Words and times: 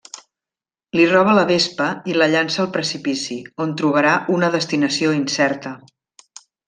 Li 0.99 1.03
roba 1.09 1.35
la 1.39 1.43
Vespa 1.51 1.89
i 2.13 2.17
la 2.21 2.29
llança 2.31 2.59
al 2.63 2.71
precipici, 2.77 3.37
on 3.67 3.75
trobarà 3.83 4.15
una 4.39 4.51
destinació 4.57 5.13
incerta. 5.19 5.75